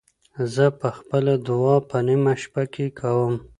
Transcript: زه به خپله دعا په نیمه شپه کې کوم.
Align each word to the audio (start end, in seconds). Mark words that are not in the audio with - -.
زه 0.53 0.65
به 0.79 0.89
خپله 0.97 1.33
دعا 1.47 1.75
په 1.89 1.97
نیمه 2.07 2.33
شپه 2.41 2.63
کې 2.73 2.85
کوم. 2.99 3.33